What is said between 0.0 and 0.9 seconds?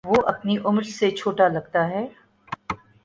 وہ اپنی عمر